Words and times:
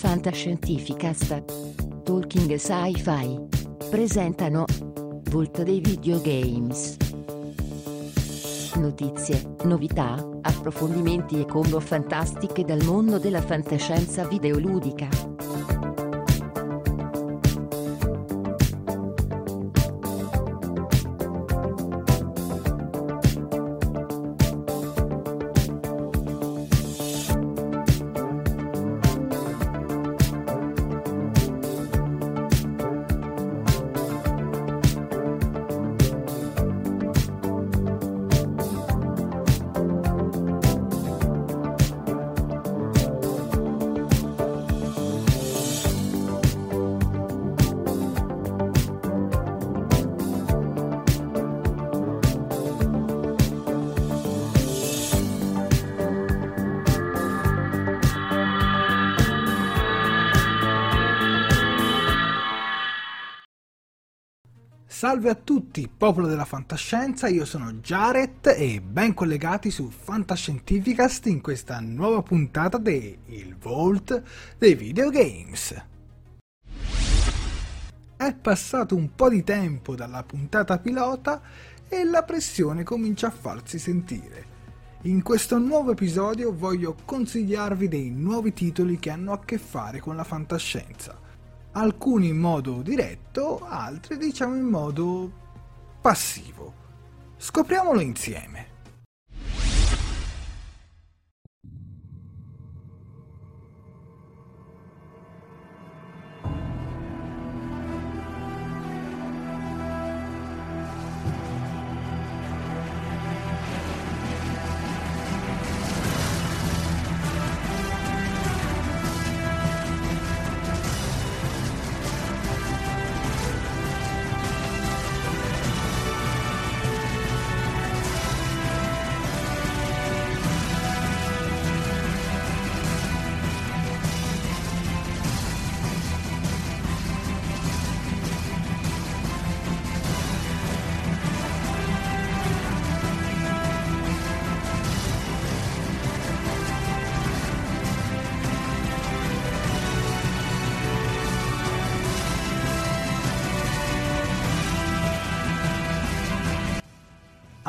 Fantascientificast. 0.00 1.44
Talking 2.04 2.54
Sci-Fi. 2.54 3.38
Presentano 3.90 4.64
Volt 5.30 5.62
dei 5.62 5.80
Videogames. 5.80 6.96
Notizie, 8.76 9.56
novità, 9.64 10.14
approfondimenti 10.40 11.38
e 11.38 11.44
combo 11.44 11.80
fantastiche 11.80 12.64
dal 12.64 12.82
mondo 12.84 13.18
della 13.18 13.42
fantascienza 13.42 14.26
videoludica. 14.26 15.06
Salve 65.00 65.30
a 65.30 65.34
tutti, 65.34 65.88
popolo 65.88 66.26
della 66.26 66.44
fantascienza, 66.44 67.26
io 67.26 67.46
sono 67.46 67.72
Jared 67.72 68.52
e 68.54 68.82
ben 68.82 69.14
collegati 69.14 69.70
su 69.70 69.88
Fantascientificast 69.88 71.24
in 71.24 71.40
questa 71.40 71.80
nuova 71.80 72.20
puntata 72.20 72.76
di 72.76 73.16
Il 73.28 73.56
Vault 73.56 74.22
dei 74.58 74.74
Videogames. 74.74 75.84
È 78.14 78.34
passato 78.34 78.94
un 78.94 79.14
po' 79.14 79.30
di 79.30 79.42
tempo 79.42 79.94
dalla 79.94 80.22
puntata 80.22 80.78
pilota 80.78 81.40
e 81.88 82.04
la 82.04 82.22
pressione 82.22 82.82
comincia 82.82 83.28
a 83.28 83.30
farsi 83.30 83.78
sentire. 83.78 84.44
In 85.04 85.22
questo 85.22 85.56
nuovo 85.56 85.92
episodio 85.92 86.54
voglio 86.54 86.94
consigliarvi 87.06 87.88
dei 87.88 88.10
nuovi 88.10 88.52
titoli 88.52 88.98
che 88.98 89.08
hanno 89.08 89.32
a 89.32 89.40
che 89.42 89.56
fare 89.56 89.98
con 89.98 90.14
la 90.14 90.24
fantascienza 90.24 91.28
alcuni 91.72 92.28
in 92.28 92.38
modo 92.38 92.82
diretto, 92.82 93.60
altri 93.66 94.16
diciamo 94.16 94.56
in 94.56 94.64
modo 94.64 95.32
passivo. 96.00 96.74
Scopriamolo 97.36 98.00
insieme. 98.00 98.69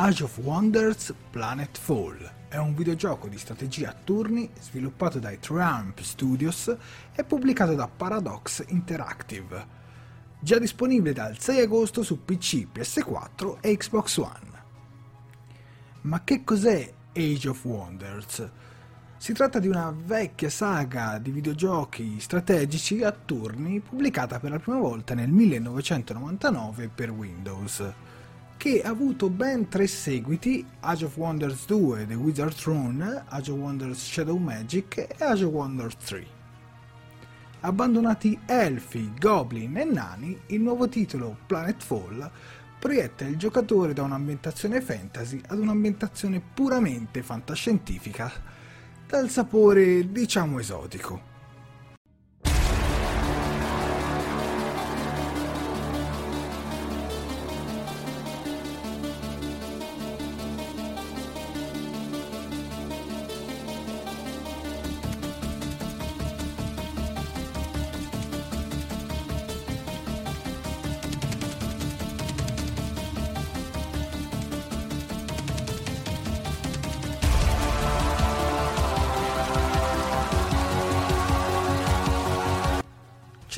Age 0.04 0.24
of 0.24 0.40
Wonders 0.40 1.14
Planetfall 1.30 2.28
è 2.50 2.58
un 2.58 2.74
videogioco 2.74 3.28
di 3.28 3.38
strategia 3.38 3.90
a 3.90 3.96
turni 4.04 4.50
sviluppato 4.60 5.20
dai 5.20 5.38
Triumph 5.38 6.02
Studios 6.02 6.76
e 7.14 7.24
pubblicato 7.24 7.76
da 7.76 7.88
Paradox 7.88 8.66
Interactive. 8.70 9.64
Già 10.40 10.58
disponibile 10.58 11.14
dal 11.14 11.38
6 11.38 11.62
agosto 11.62 12.02
su 12.02 12.26
PC, 12.26 12.70
PS4 12.74 13.60
e 13.62 13.78
Xbox 13.78 14.18
One. 14.18 14.64
Ma 16.02 16.24
che 16.24 16.44
cos'è 16.44 16.92
Age 17.14 17.50
of 17.50 17.64
Wonders? 17.64 18.50
Si 19.18 19.34
tratta 19.34 19.60
di 19.60 19.68
una 19.68 19.94
vecchia 19.96 20.50
saga 20.50 21.20
di 21.20 21.30
videogiochi 21.30 22.20
strategici 22.20 23.04
a 23.04 23.12
turni 23.12 23.80
pubblicata 23.82 24.40
per 24.40 24.50
la 24.50 24.58
prima 24.58 24.80
volta 24.80 25.14
nel 25.14 25.30
1999 25.30 26.88
per 26.88 27.12
Windows 27.12 27.94
che 28.62 28.84
ha 28.84 28.90
avuto 28.90 29.32
ben 29.32 29.70
tre 29.70 29.88
seguiti, 29.88 30.64
Age 30.82 31.06
of 31.06 31.18
Wonders 31.18 31.66
2, 31.66 32.06
The 32.06 32.14
Wizard 32.14 32.54
Throne, 32.54 33.24
Age 33.28 33.50
of 33.50 33.58
Wonders 33.58 33.98
Shadow 33.98 34.38
Magic 34.38 34.98
e 34.98 35.16
Age 35.18 35.46
of 35.46 35.52
Wonders 35.52 35.96
3. 36.06 36.28
Abbandonati 37.62 38.40
elfi, 38.46 39.14
goblin 39.20 39.78
e 39.78 39.84
nani, 39.84 40.40
il 40.50 40.62
nuovo 40.62 40.88
titolo 40.88 41.38
Planetfall 41.48 42.30
proietta 42.78 43.26
il 43.26 43.38
giocatore 43.38 43.94
da 43.94 44.04
un'ambientazione 44.04 44.80
fantasy 44.80 45.42
ad 45.48 45.58
un'ambientazione 45.58 46.40
puramente 46.54 47.24
fantascientifica, 47.24 48.32
dal 49.08 49.28
sapore 49.32 50.12
diciamo 50.12 50.60
esotico. 50.60 51.31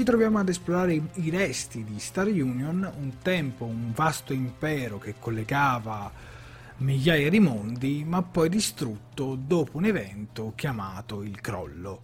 Ci 0.04 0.10
troviamo 0.10 0.40
ad 0.40 0.50
esplorare 0.50 1.02
i 1.14 1.30
resti 1.30 1.86
di 1.86 1.98
Star 1.98 2.28
Union, 2.28 2.92
un 3.00 3.20
tempo 3.22 3.64
un 3.64 3.94
vasto 3.94 4.34
impero 4.34 5.00
che 5.00 5.16
collegava 5.18 6.12
migliaia 6.80 7.30
di 7.30 7.40
mondi, 7.40 8.04
ma 8.06 8.22
poi 8.22 8.50
distrutto 8.50 9.36
dopo 9.36 9.78
un 9.78 9.86
evento 9.86 10.52
chiamato 10.58 11.24
il 11.24 11.40
crollo. 11.40 12.02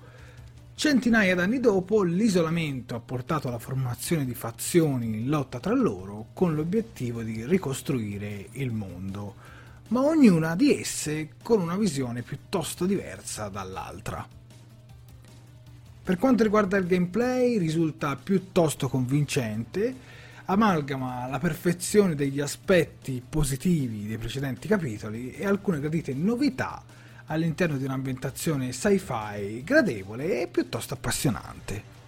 Centinaia 0.75 1.35
d'anni 1.35 1.59
dopo, 1.59 2.03
l'isolamento 2.03 2.95
ha 2.95 3.01
portato 3.01 3.49
alla 3.49 3.59
formazione 3.59 4.23
di 4.23 4.33
fazioni 4.33 5.07
in 5.07 5.27
lotta 5.27 5.59
tra 5.59 5.73
loro 5.73 6.27
con 6.31 6.55
l'obiettivo 6.55 7.21
di 7.21 7.45
ricostruire 7.45 8.47
il 8.51 8.71
mondo, 8.71 9.35
ma 9.89 9.99
ognuna 9.99 10.55
di 10.55 10.73
esse 10.73 11.31
con 11.43 11.59
una 11.59 11.75
visione 11.75 12.21
piuttosto 12.21 12.85
diversa 12.85 13.49
dall'altra. 13.49 14.38
Per 16.09 16.17
quanto 16.17 16.41
riguarda 16.41 16.75
il 16.75 16.87
gameplay 16.87 17.59
risulta 17.59 18.15
piuttosto 18.15 18.89
convincente, 18.89 19.93
amalgama 20.45 21.27
la 21.27 21.37
perfezione 21.37 22.15
degli 22.15 22.39
aspetti 22.39 23.21
positivi 23.29 24.07
dei 24.07 24.17
precedenti 24.17 24.67
capitoli 24.67 25.33
e 25.33 25.45
alcune 25.45 25.79
gradite 25.79 26.15
novità 26.15 26.81
all'interno 27.27 27.77
di 27.77 27.83
un'ambientazione 27.83 28.71
sci-fi 28.71 29.61
gradevole 29.63 30.41
e 30.41 30.47
piuttosto 30.47 30.95
appassionante. 30.95 31.98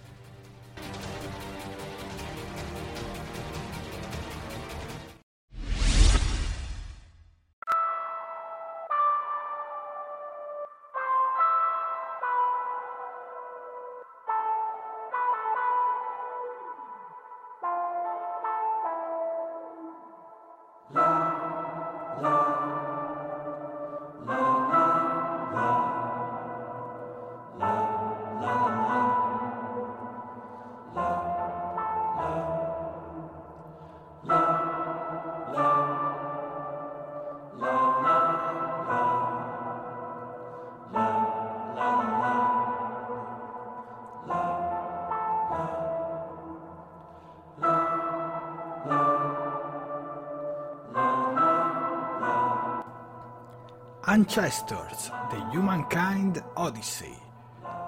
Ancestors 54.22 55.10
The 55.30 55.58
Humankind 55.58 56.40
Odyssey 56.54 57.12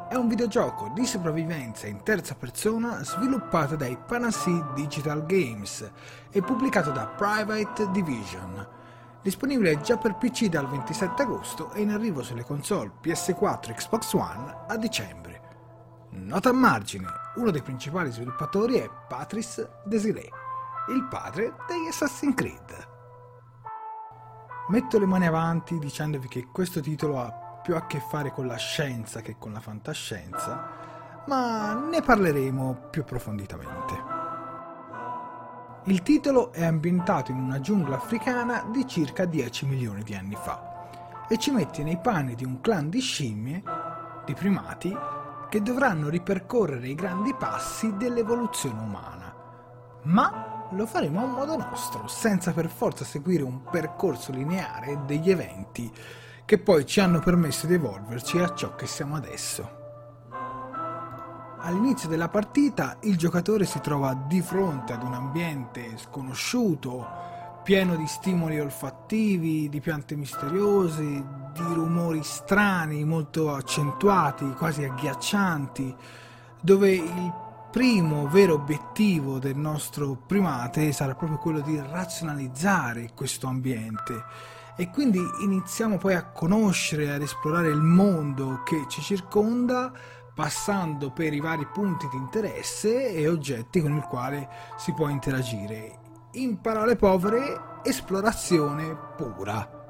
è 0.08 0.16
un 0.16 0.26
videogioco 0.26 0.90
di 0.92 1.06
sopravvivenza 1.06 1.86
in 1.86 2.02
terza 2.02 2.34
persona 2.34 3.04
sviluppato 3.04 3.76
dai 3.76 3.96
Panacea 3.96 4.72
Digital 4.74 5.26
Games 5.26 5.88
e 6.32 6.42
pubblicato 6.42 6.90
da 6.90 7.06
Private 7.06 7.88
Division. 7.92 8.68
Disponibile 9.22 9.80
già 9.80 9.96
per 9.96 10.16
PC 10.16 10.46
dal 10.46 10.68
27 10.68 11.22
agosto 11.22 11.70
e 11.70 11.82
in 11.82 11.90
arrivo 11.90 12.24
sulle 12.24 12.42
console 12.42 12.90
PS4 13.00 13.70
e 13.70 13.74
Xbox 13.74 14.12
One 14.14 14.56
a 14.66 14.76
dicembre. 14.76 15.40
Nota 16.10 16.48
a 16.48 16.52
margine, 16.52 17.06
uno 17.36 17.52
dei 17.52 17.62
principali 17.62 18.10
sviluppatori 18.10 18.74
è 18.78 18.90
Patrice 19.06 19.82
Desiree, 19.84 20.30
il 20.88 21.06
padre 21.08 21.54
degli 21.68 21.86
Assassin's 21.86 22.34
Creed. 22.34 22.93
Metto 24.66 24.98
le 24.98 25.04
mani 25.04 25.26
avanti 25.26 25.78
dicendovi 25.78 26.26
che 26.26 26.46
questo 26.50 26.80
titolo 26.80 27.20
ha 27.20 27.30
più 27.62 27.76
a 27.76 27.86
che 27.86 28.00
fare 28.00 28.32
con 28.32 28.46
la 28.46 28.56
scienza 28.56 29.20
che 29.20 29.36
con 29.38 29.52
la 29.52 29.60
fantascienza, 29.60 31.22
ma 31.26 31.74
ne 31.74 32.00
parleremo 32.00 32.88
più 32.90 33.02
approfonditamente. 33.02 33.94
Il 35.84 36.02
titolo 36.02 36.50
è 36.52 36.64
ambientato 36.64 37.30
in 37.30 37.38
una 37.40 37.60
giungla 37.60 37.96
africana 37.96 38.64
di 38.70 38.86
circa 38.86 39.26
10 39.26 39.66
milioni 39.66 40.02
di 40.02 40.14
anni 40.14 40.34
fa 40.34 41.26
e 41.28 41.36
ci 41.36 41.50
mette 41.50 41.82
nei 41.82 41.98
panni 41.98 42.34
di 42.34 42.44
un 42.44 42.62
clan 42.62 42.88
di 42.88 43.00
scimmie, 43.00 43.62
di 44.24 44.32
primati, 44.32 44.96
che 45.50 45.60
dovranno 45.60 46.08
ripercorrere 46.08 46.88
i 46.88 46.94
grandi 46.94 47.34
passi 47.34 47.94
dell'evoluzione 47.98 48.80
umana. 48.80 49.34
Ma 50.04 50.53
lo 50.74 50.86
faremo 50.86 51.22
a 51.22 51.26
modo 51.26 51.56
nostro, 51.56 52.06
senza 52.08 52.52
per 52.52 52.68
forza 52.68 53.04
seguire 53.04 53.42
un 53.42 53.62
percorso 53.64 54.32
lineare 54.32 55.00
degli 55.06 55.30
eventi 55.30 55.90
che 56.44 56.58
poi 56.58 56.84
ci 56.84 57.00
hanno 57.00 57.20
permesso 57.20 57.66
di 57.66 57.74
evolverci 57.74 58.38
a 58.38 58.54
ciò 58.54 58.74
che 58.74 58.86
siamo 58.86 59.16
adesso. 59.16 59.82
All'inizio 61.60 62.08
della 62.08 62.28
partita 62.28 62.98
il 63.02 63.16
giocatore 63.16 63.64
si 63.64 63.80
trova 63.80 64.12
di 64.12 64.42
fronte 64.42 64.92
ad 64.92 65.02
un 65.02 65.14
ambiente 65.14 65.96
sconosciuto, 65.96 67.06
pieno 67.62 67.96
di 67.96 68.06
stimoli 68.06 68.60
olfattivi, 68.60 69.70
di 69.70 69.80
piante 69.80 70.14
misteriose, 70.14 71.02
di 71.02 71.62
rumori 71.72 72.22
strani, 72.22 73.04
molto 73.04 73.54
accentuati, 73.54 74.52
quasi 74.52 74.84
agghiaccianti, 74.84 75.96
dove 76.60 76.90
il 76.90 77.32
primo 77.74 78.28
vero 78.28 78.54
obiettivo 78.54 79.40
del 79.40 79.56
nostro 79.56 80.14
primate 80.14 80.92
sarà 80.92 81.16
proprio 81.16 81.38
quello 81.38 81.58
di 81.58 81.76
razionalizzare 81.76 83.10
questo 83.16 83.48
ambiente 83.48 84.22
e 84.76 84.90
quindi 84.90 85.18
iniziamo 85.42 85.98
poi 85.98 86.14
a 86.14 86.22
conoscere, 86.22 87.10
ad 87.10 87.20
esplorare 87.20 87.70
il 87.70 87.80
mondo 87.80 88.62
che 88.62 88.84
ci 88.88 89.02
circonda 89.02 89.92
passando 90.32 91.10
per 91.10 91.32
i 91.32 91.40
vari 91.40 91.66
punti 91.66 92.06
di 92.12 92.16
interesse 92.16 93.12
e 93.12 93.26
oggetti 93.26 93.80
con 93.80 93.96
il 93.96 94.04
quale 94.04 94.48
si 94.76 94.92
può 94.92 95.08
interagire. 95.08 95.98
In 96.34 96.60
parole 96.60 96.94
povere, 96.94 97.80
esplorazione 97.82 98.96
pura. 99.16 99.83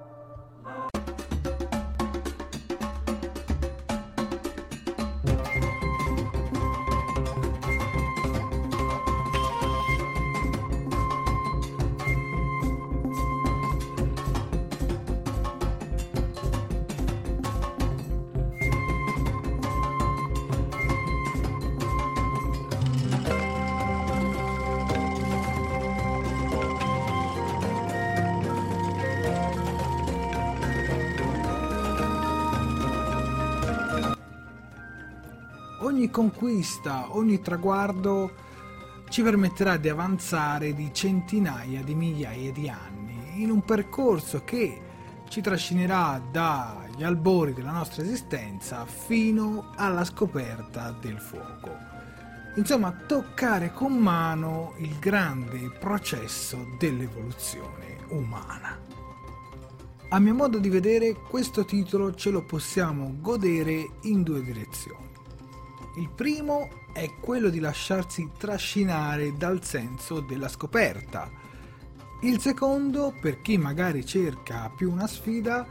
Ogni 35.94 36.10
conquista, 36.10 37.14
ogni 37.14 37.40
traguardo 37.40 38.32
ci 39.08 39.22
permetterà 39.22 39.76
di 39.76 39.88
avanzare 39.88 40.74
di 40.74 40.90
centinaia 40.92 41.84
di 41.84 41.94
migliaia 41.94 42.50
di 42.50 42.68
anni 42.68 43.40
in 43.42 43.50
un 43.50 43.64
percorso 43.64 44.42
che 44.42 44.80
ci 45.28 45.40
trascinerà 45.40 46.20
dagli 46.32 47.04
albori 47.04 47.54
della 47.54 47.70
nostra 47.70 48.02
esistenza 48.02 48.84
fino 48.86 49.70
alla 49.76 50.04
scoperta 50.04 50.90
del 51.00 51.20
fuoco. 51.20 51.70
Insomma, 52.56 52.90
toccare 53.06 53.72
con 53.72 53.96
mano 53.96 54.74
il 54.78 54.98
grande 54.98 55.70
processo 55.78 56.74
dell'evoluzione 56.76 57.98
umana. 58.08 58.80
A 60.08 60.18
mio 60.18 60.34
modo 60.34 60.58
di 60.58 60.68
vedere, 60.68 61.14
questo 61.14 61.64
titolo 61.64 62.14
ce 62.14 62.30
lo 62.30 62.42
possiamo 62.42 63.14
godere 63.20 63.90
in 64.02 64.24
due 64.24 64.42
direzioni. 64.42 65.13
Il 65.96 66.08
primo 66.08 66.68
è 66.92 67.08
quello 67.20 67.50
di 67.50 67.60
lasciarsi 67.60 68.30
trascinare 68.36 69.36
dal 69.36 69.62
senso 69.64 70.18
della 70.18 70.48
scoperta. 70.48 71.30
Il 72.22 72.40
secondo, 72.40 73.14
per 73.20 73.40
chi 73.40 73.56
magari 73.58 74.04
cerca 74.04 74.72
più 74.74 74.90
una 74.90 75.06
sfida, 75.06 75.64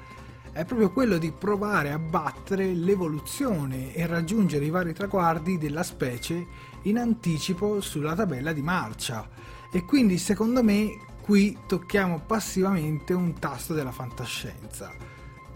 è 0.54 0.64
proprio 0.64 0.92
quello 0.92 1.18
di 1.18 1.32
provare 1.32 1.92
a 1.92 2.00
battere 2.00 2.74
l'evoluzione 2.74 3.94
e 3.94 4.06
raggiungere 4.06 4.64
i 4.64 4.70
vari 4.70 4.94
traguardi 4.94 5.58
della 5.58 5.84
specie 5.84 6.46
in 6.84 7.00
anticipo 7.00 7.82
sulla 7.82 8.16
tabella 8.16 8.54
di 8.54 8.62
marcia. 8.62 9.28
E 9.74 9.84
quindi 9.84 10.18
secondo 10.18 10.64
me 10.64 11.00
qui 11.22 11.58
tocchiamo 11.68 12.22
passivamente 12.26 13.12
un 13.12 13.38
tasto 13.40 13.74
della 13.74 13.92
fantascienza. 13.92 14.94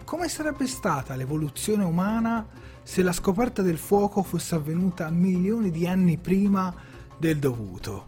Come 0.04 0.28
sarebbe 0.28 0.66
stata 0.66 1.14
l'evoluzione 1.14 1.84
umana 1.84 2.46
se 2.88 3.02
la 3.02 3.12
scoperta 3.12 3.60
del 3.60 3.76
fuoco 3.76 4.22
fosse 4.22 4.54
avvenuta 4.54 5.10
milioni 5.10 5.70
di 5.70 5.86
anni 5.86 6.16
prima 6.16 6.74
del 7.18 7.36
dovuto. 7.36 8.06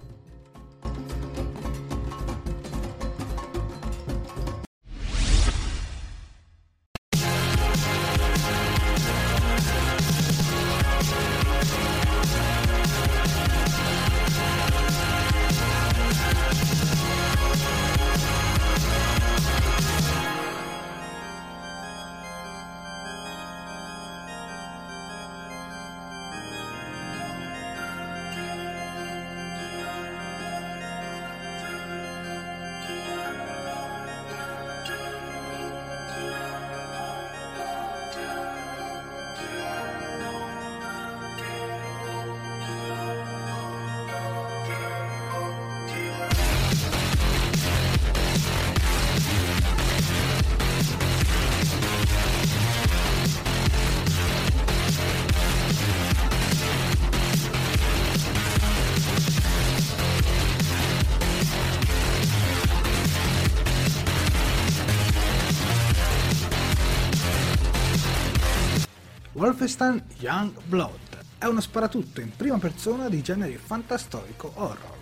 Wolfenstein 69.51 70.01
Young 70.21 70.53
Blood 70.63 71.25
è 71.37 71.47
uno 71.47 71.61
sparatutto 71.61 72.21
in 72.21 72.31
prima 72.37 72.59
persona 72.59 73.09
di 73.09 73.21
genere 73.21 73.59
fantastorico 73.59 74.53
horror, 74.55 74.97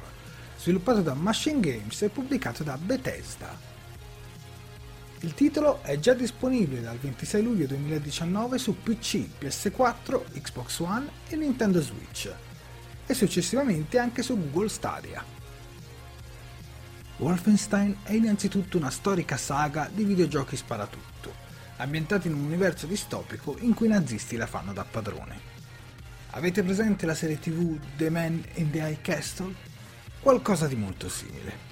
sviluppato 0.57 1.03
da 1.03 1.13
Machine 1.13 1.61
Games 1.61 2.01
e 2.01 2.09
pubblicato 2.09 2.63
da 2.63 2.79
Bethesda. 2.79 3.55
Il 5.21 5.35
titolo 5.35 5.83
è 5.83 5.99
già 5.99 6.15
disponibile 6.15 6.81
dal 6.81 6.97
26 6.97 7.43
luglio 7.43 7.67
2019 7.67 8.57
su 8.57 8.75
PC, 8.83 9.29
PS4, 9.39 10.41
Xbox 10.41 10.79
One 10.79 11.11
e 11.29 11.37
Nintendo 11.37 11.83
Switch, 11.83 12.33
e 13.05 13.13
successivamente 13.13 13.99
anche 13.99 14.23
su 14.23 14.35
Google 14.35 14.71
Stadia. 14.71 15.23
Wolfenstein 17.19 17.99
è 18.03 18.15
innanzitutto 18.15 18.79
una 18.79 18.91
storica 18.91 19.37
saga 19.37 19.91
di 19.93 20.05
videogiochi 20.05 20.57
sparatutto 20.57 21.48
ambientati 21.79 22.29
in 22.29 22.35
un 22.35 22.45
universo 22.45 22.87
distopico 22.87 23.57
in 23.61 23.75
cui 23.75 23.87
i 23.87 23.91
nazisti 23.91 24.37
la 24.37 24.47
fanno 24.47 24.73
da 24.73 24.85
padrone. 24.85 25.57
Avete 26.31 26.63
presente 26.63 27.07
la 27.07 27.15
serie 27.15 27.39
tv 27.39 27.79
The 27.97 28.11
Man 28.11 28.45
in 28.55 28.71
the 28.71 28.79
High 28.79 29.01
Castle? 29.01 29.55
Qualcosa 30.21 30.67
di 30.67 30.77
molto 30.77 31.09
simile. 31.09 31.67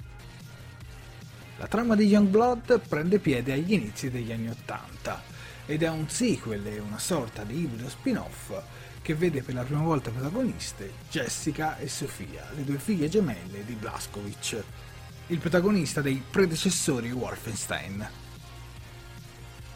La 1.57 1.67
trama 1.67 1.95
di 1.95 2.05
Youngblood 2.05 2.81
prende 2.87 3.19
piede 3.19 3.53
agli 3.53 3.73
inizi 3.73 4.09
degli 4.09 4.31
anni 4.31 4.49
Ottanta 4.49 5.21
ed 5.65 5.83
è 5.83 5.89
un 5.89 6.09
sequel 6.09 6.65
e 6.65 6.79
una 6.79 6.99
sorta 6.99 7.43
di 7.43 7.59
ibrido 7.59 7.89
spin-off 7.89 8.53
che 9.01 9.15
vede 9.15 9.41
per 9.41 9.53
la 9.53 9.63
prima 9.63 9.81
volta 9.81 10.11
protagoniste 10.11 10.91
Jessica 11.09 11.77
e 11.77 11.87
Sofia, 11.87 12.45
le 12.55 12.63
due 12.63 12.77
figlie 12.77 13.09
gemelle 13.09 13.65
di 13.65 13.73
Blaskovic, 13.73 14.63
il 15.27 15.37
protagonista 15.39 16.01
dei 16.01 16.21
predecessori 16.29 17.11
Wolfenstein. 17.11 18.26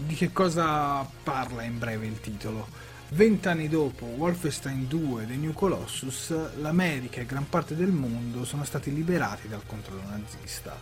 Di 0.03 0.15
che 0.15 0.31
cosa 0.31 1.07
parla 1.23 1.61
in 1.61 1.77
breve 1.77 2.07
il 2.07 2.19
titolo? 2.19 2.67
Vent'anni 3.09 3.69
dopo 3.69 4.05
Wolfenstein 4.05 4.87
2 4.87 5.27
The 5.27 5.35
New 5.35 5.53
Colossus, 5.53 6.33
l'America 6.59 7.21
e 7.21 7.25
gran 7.27 7.47
parte 7.47 7.75
del 7.75 7.91
mondo 7.91 8.43
sono 8.43 8.63
stati 8.63 8.91
liberati 8.91 9.47
dal 9.47 9.61
controllo 9.63 10.01
nazista. 10.09 10.75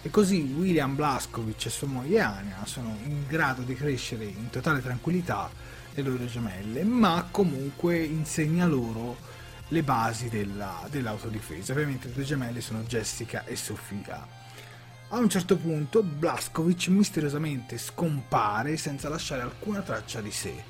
E 0.00 0.08
così 0.08 0.40
William 0.56 0.94
Blaskovic 0.94 1.66
e 1.66 1.70
sua 1.70 1.86
moglie 1.86 2.20
Anya 2.20 2.64
sono 2.64 2.96
in 3.04 3.26
grado 3.26 3.60
di 3.60 3.74
crescere 3.74 4.24
in 4.24 4.48
totale 4.48 4.80
tranquillità 4.80 5.50
le 5.94 6.02
loro 6.02 6.24
gemelle, 6.24 6.82
ma 6.82 7.28
comunque 7.30 7.98
insegna 7.98 8.64
loro 8.64 9.18
le 9.68 9.82
basi 9.82 10.30
della, 10.30 10.86
dell'autodifesa. 10.90 11.72
Ovviamente 11.72 12.08
le 12.08 12.14
due 12.14 12.24
gemelle 12.24 12.62
sono 12.62 12.80
Jessica 12.84 13.44
e 13.44 13.54
Sofia. 13.54 14.45
A 15.10 15.18
un 15.18 15.28
certo 15.28 15.56
punto 15.56 16.02
Blaskovic 16.02 16.88
misteriosamente 16.88 17.78
scompare 17.78 18.76
senza 18.76 19.08
lasciare 19.08 19.42
alcuna 19.42 19.80
traccia 19.80 20.20
di 20.20 20.32
sé. 20.32 20.64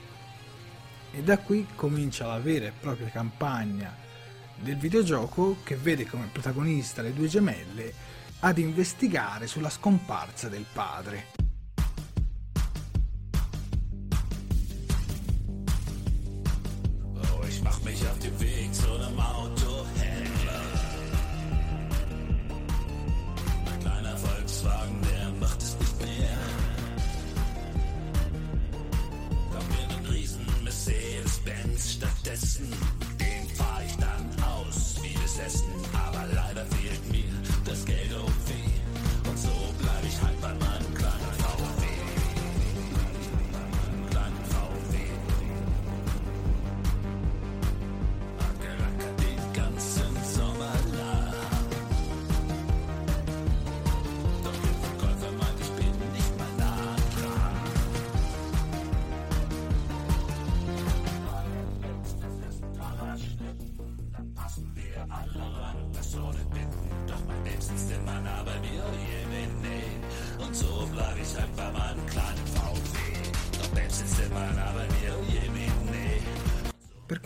E 1.10 1.22
da 1.22 1.38
qui 1.38 1.66
comincia 1.74 2.26
la 2.26 2.38
vera 2.38 2.66
e 2.66 2.72
propria 2.78 3.08
campagna 3.08 3.96
del 4.56 4.76
videogioco 4.76 5.56
che 5.64 5.76
vede 5.76 6.04
come 6.04 6.28
protagonista 6.30 7.00
le 7.00 7.14
due 7.14 7.28
gemelle 7.28 7.94
ad 8.40 8.58
investigare 8.58 9.46
sulla 9.46 9.70
scomparsa 9.70 10.50
del 10.50 10.66
padre. 10.70 11.45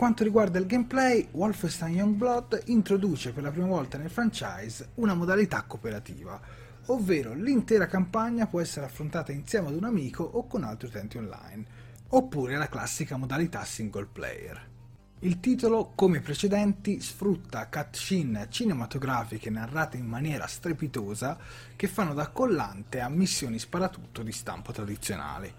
Quanto 0.01 0.23
riguarda 0.23 0.57
il 0.57 0.65
gameplay, 0.65 1.27
Wolfenstein 1.29 1.97
Youngblood 1.97 2.63
introduce 2.65 3.33
per 3.33 3.43
la 3.43 3.51
prima 3.51 3.67
volta 3.67 3.99
nel 3.99 4.09
franchise 4.09 4.93
una 4.95 5.13
modalità 5.13 5.61
cooperativa, 5.61 6.41
ovvero 6.87 7.35
l'intera 7.35 7.85
campagna 7.85 8.47
può 8.47 8.59
essere 8.59 8.87
affrontata 8.87 9.31
insieme 9.31 9.67
ad 9.67 9.75
un 9.75 9.83
amico 9.83 10.23
o 10.23 10.47
con 10.47 10.63
altri 10.63 10.87
utenti 10.87 11.17
online, 11.17 11.65
oppure 12.07 12.57
la 12.57 12.67
classica 12.67 13.15
modalità 13.15 13.63
single 13.63 14.07
player. 14.11 14.69
Il 15.19 15.39
titolo, 15.39 15.91
come 15.93 16.17
i 16.17 16.21
precedenti, 16.21 16.99
sfrutta 16.99 17.67
cutscene 17.67 18.47
cinematografiche 18.49 19.51
narrate 19.51 19.97
in 19.97 20.07
maniera 20.07 20.47
strepitosa 20.47 21.37
che 21.75 21.87
fanno 21.87 22.15
da 22.15 22.29
collante 22.29 23.01
a 23.01 23.07
missioni 23.07 23.59
sparatutto 23.59 24.23
di 24.23 24.31
stampo 24.31 24.71
tradizionale, 24.71 25.53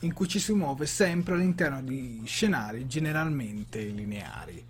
in 0.00 0.12
cui 0.12 0.28
ci 0.28 0.38
si 0.38 0.52
muove 0.52 0.86
sempre 0.86 1.34
all'interno 1.34 1.82
di 1.82 2.22
scenari 2.24 2.86
generalmente 2.86 3.82
lineari. 3.84 4.64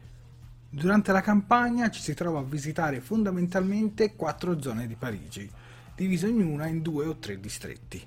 Durante 0.71 1.13
la 1.13 1.21
campagna 1.21 1.91
ci 1.91 2.01
si 2.01 2.15
trova 2.15 2.41
a 2.41 2.45
visitare 2.45 3.01
fondamentalmente 3.01 4.15
quattro 4.15 4.61
zone 4.61 4.87
di 4.87 4.95
Parigi, 4.95 5.51
divise 5.95 6.27
ognuna 6.27 6.67
in 6.67 6.83
due 6.83 7.07
o 7.07 7.17
tre 7.17 7.41
distretti. 7.41 8.07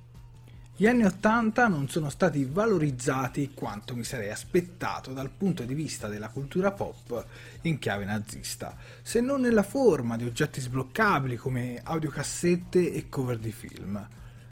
Gli 0.75 0.87
anni 0.87 1.03
Ottanta 1.03 1.67
non 1.67 1.89
sono 1.89 2.09
stati 2.09 2.43
valorizzati 2.43 3.51
quanto 3.53 3.95
mi 3.95 4.03
sarei 4.03 4.31
aspettato 4.31 5.13
dal 5.13 5.29
punto 5.29 5.63
di 5.63 5.75
vista 5.75 6.07
della 6.07 6.29
cultura 6.29 6.71
pop 6.71 7.23
in 7.61 7.77
chiave 7.77 8.05
nazista, 8.05 8.75
se 9.03 9.21
non 9.21 9.41
nella 9.41 9.61
forma 9.61 10.17
di 10.17 10.25
oggetti 10.25 10.59
sbloccabili 10.59 11.35
come 11.35 11.79
audiocassette 11.83 12.93
e 12.93 13.09
cover 13.09 13.37
di 13.37 13.51
film. 13.51 14.07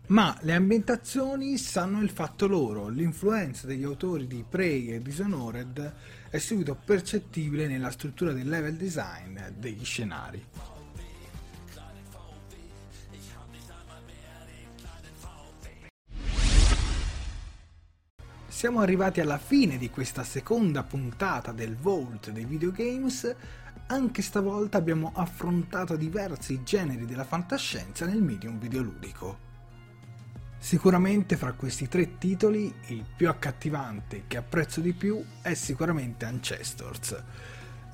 Ma 0.10 0.36
le 0.42 0.56
ambientazioni 0.56 1.60
sanno 1.60 2.02
il 2.02 2.10
fatto 2.10 2.48
loro, 2.48 2.88
l'influenza 2.88 3.68
degli 3.68 3.84
autori 3.84 4.26
di 4.26 4.44
Prey 4.48 4.88
e 4.88 5.02
Dishonored 5.04 5.94
è 6.32 6.38
subito 6.40 6.76
percettibile 6.84 7.68
nella 7.68 7.92
struttura 7.92 8.34
del 8.34 8.50
level 8.50 8.76
design 8.76 9.40
degli 9.56 9.86
scenari. 9.86 10.44
Siamo 18.48 18.80
arrivati 18.82 19.22
alla 19.22 19.38
fine 19.38 19.78
di 19.78 19.92
questa 19.92 20.24
seconda 20.24 20.82
puntata 20.82 21.52
del 21.52 21.76
Vault 21.76 22.32
dei 22.32 22.46
videogames. 22.46 23.36
Anche 23.86 24.24
stavolta 24.24 24.80
abbiamo 24.80 25.12
affrontato 25.14 25.96
diversi 25.96 26.64
generi 26.64 27.06
della 27.06 27.26
fantascienza 27.26 28.08
nel 28.08 28.24
medium 28.24 28.58
videoludico. 28.58 29.49
Sicuramente 30.62 31.38
fra 31.38 31.54
questi 31.54 31.88
tre 31.88 32.18
titoli 32.18 32.72
il 32.88 33.06
più 33.16 33.30
accattivante 33.30 34.26
che 34.28 34.36
apprezzo 34.36 34.82
di 34.82 34.94
più 34.94 35.24
è 35.42 35.54
sicuramente 35.54 36.26
Ancestors. 36.26 37.24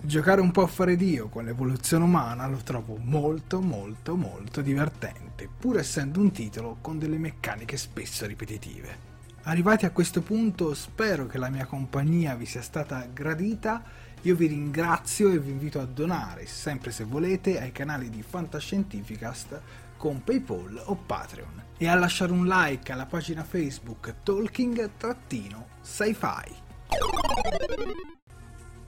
Giocare 0.02 0.42
un 0.42 0.52
po' 0.52 0.64
a 0.64 0.68
fare 0.68 0.96
Dio 0.96 1.30
con 1.30 1.46
l'evoluzione 1.46 2.04
umana 2.04 2.48
lo 2.48 2.58
trovo 2.58 2.98
molto 2.98 3.62
molto 3.62 4.16
molto 4.16 4.62
divertente, 4.62 5.48
pur 5.48 5.78
essendo 5.78 6.20
un 6.20 6.32
titolo 6.32 6.78
con 6.82 6.98
delle 6.98 7.20
meccaniche 7.20 7.78
spesso 7.78 8.26
ripetitive. 8.26 9.14
Arrivati 9.44 9.86
a 9.86 9.92
questo 9.92 10.22
punto 10.22 10.74
spero 10.74 11.28
che 11.28 11.38
la 11.38 11.50
mia 11.50 11.66
compagnia 11.66 12.34
vi 12.34 12.48
sia 12.48 12.64
stata 12.64 13.08
gradita, 13.14 13.84
io 14.22 14.36
vi 14.36 14.48
ringrazio 14.48 15.32
e 15.32 15.38
vi 15.40 15.52
invito 15.52 15.80
a 15.80 15.86
donare, 15.86 16.48
sempre 16.48 16.92
se 16.92 17.04
volete, 17.04 17.62
ai 17.62 17.72
canali 17.72 18.10
di 18.10 18.24
Fantascientificast 18.24 19.62
con 19.98 20.24
PayPal 20.24 20.82
o 20.86 20.96
Patreon 20.96 21.65
e 21.78 21.88
a 21.88 21.96
lasciare 21.96 22.32
un 22.32 22.46
like 22.46 22.92
alla 22.92 23.06
pagina 23.06 23.44
Facebook 23.44 24.16
Talking-Sci-Fi. 24.24 26.64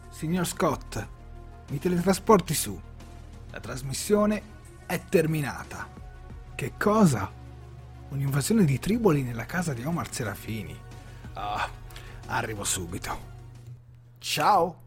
Signor 0.09 0.47
Scott, 0.47 1.07
mi 1.69 1.79
teletrasporti 1.79 2.53
su. 2.53 2.79
La 3.51 3.59
trasmissione 3.59 4.41
è 4.85 5.01
terminata. 5.09 5.87
Che 6.55 6.73
cosa? 6.77 7.29
Un'invasione 8.09 8.63
di 8.63 8.79
triboli 8.79 9.21
nella 9.21 9.45
casa 9.45 9.73
di 9.73 9.83
Omar 9.83 10.11
Serafini. 10.11 10.75
Ah, 11.33 11.69
arrivo 12.27 12.63
subito. 12.63 13.35
Ciao! 14.17 14.86